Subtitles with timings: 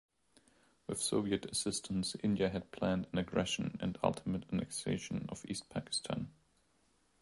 [0.87, 6.31] With Soviet assistance India had planned an aggression and ultimate annexation of East Pakistan.